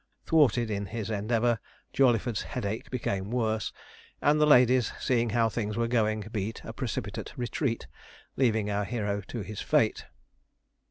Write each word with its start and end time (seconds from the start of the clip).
Thwarted 0.25 0.71
in 0.71 0.87
his 0.87 1.11
endeavour, 1.11 1.59
Jawleyford's 1.93 2.41
headache 2.41 2.89
became 2.89 3.29
worse, 3.29 3.71
and 4.19 4.41
the 4.41 4.47
ladies, 4.47 4.91
seeing 4.99 5.29
how 5.29 5.47
things 5.47 5.77
were 5.77 5.87
going, 5.87 6.21
beat 6.31 6.59
a 6.65 6.73
precipitate 6.73 7.31
retreat, 7.37 7.85
leaving 8.35 8.67
our 8.71 8.83
hero 8.85 9.21
to 9.27 9.41
his 9.41 9.61
fate. 9.61 10.07